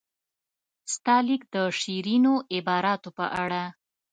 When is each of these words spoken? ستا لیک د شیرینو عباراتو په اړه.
ستا 0.93 1.15
لیک 1.27 1.41
د 1.55 1.57
شیرینو 1.79 2.33
عباراتو 2.57 3.09
په 3.17 3.25
اړه. 3.43 3.63